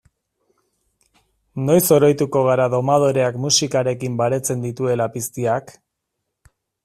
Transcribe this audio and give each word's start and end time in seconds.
Noiz 1.65 1.81
oroituko 1.97 2.41
gara 2.47 2.65
domadoreak 2.75 3.39
musikarekin 3.45 4.17
baretzen 4.23 4.67
dituela 4.69 5.09
piztiak? 5.19 5.73